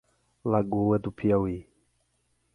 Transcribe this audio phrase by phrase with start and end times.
[0.43, 1.67] Lagoa do Piauí